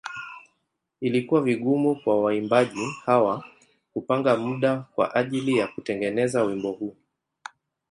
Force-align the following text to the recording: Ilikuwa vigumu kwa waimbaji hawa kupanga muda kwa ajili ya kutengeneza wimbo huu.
Ilikuwa 1.01 1.41
vigumu 1.41 1.95
kwa 1.95 2.21
waimbaji 2.23 2.87
hawa 3.05 3.43
kupanga 3.93 4.37
muda 4.37 4.77
kwa 4.77 5.15
ajili 5.15 5.57
ya 5.57 5.67
kutengeneza 5.67 6.43
wimbo 6.43 6.71
huu. 6.71 6.95